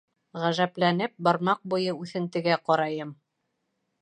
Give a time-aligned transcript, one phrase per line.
[0.43, 3.17] Ғәжәпләнеп, бармаҡ буйы үҫентегә ҡарайым.